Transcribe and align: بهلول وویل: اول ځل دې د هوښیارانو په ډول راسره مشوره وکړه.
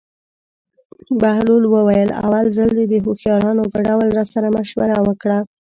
بهلول 1.21 1.63
وویل: 1.69 2.09
اول 2.25 2.45
ځل 2.57 2.69
دې 2.77 2.85
د 2.89 2.93
هوښیارانو 3.05 3.63
په 3.71 3.77
ډول 3.87 4.07
راسره 4.17 4.47
مشوره 4.57 4.97
وکړه. 5.07 5.39